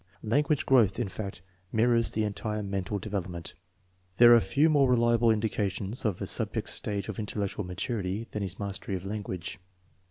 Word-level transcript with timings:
Language 0.23 0.65
growth, 0.65 0.97
in 0.97 1.09
fact> 1.09 1.43
mirrors 1.71 2.09
the 2.09 2.23
entire 2.23 2.63
mental 2.63 2.97
development. 2.97 3.53
There 4.17 4.35
are 4.35 4.39
few 4.39 4.67
more 4.67 4.89
reliable 4.89 5.29
indica 5.29 5.69
tions 5.69 6.05
of 6.05 6.19
a 6.23 6.25
subject's 6.25 6.73
stage 6.73 7.07
of 7.07 7.19
intellectual 7.19 7.65
maturity 7.65 8.27
than 8.31 8.41
his 8.41 8.57
mastery 8.59 8.95
of 8.95 9.05
language. 9.05 9.59